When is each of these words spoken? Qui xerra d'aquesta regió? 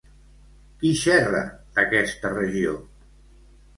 Qui 0.79 0.93
xerra 1.01 1.43
d'aquesta 1.75 2.35
regió? 2.39 2.77